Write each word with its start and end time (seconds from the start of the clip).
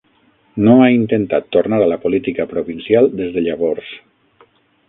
No 0.67 0.71
ha 0.85 0.87
intentat 0.93 1.51
tornar 1.57 1.81
a 1.87 1.91
la 1.93 1.99
política 2.07 2.49
provincial 2.55 3.11
des 3.23 3.33
de 3.37 3.45
llavors. 3.49 3.97